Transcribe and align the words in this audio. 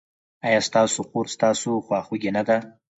ایا 0.45 0.59
ستاسو 0.67 0.99
خور 1.09 1.25
ستاسو 1.35 1.71
خواخوږې 1.85 2.31
نه 2.37 2.43
ده؟ 2.47 2.57